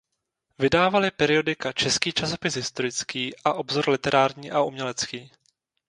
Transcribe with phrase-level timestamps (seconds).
[0.59, 5.31] Vydávali periodika "Český časopis historický" a "Obzor literární a umělecký".